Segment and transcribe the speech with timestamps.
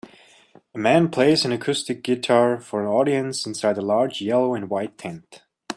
[0.73, 4.97] A man plays an acoustic guitar for an audience inside a large yellow and white
[4.97, 5.43] tent.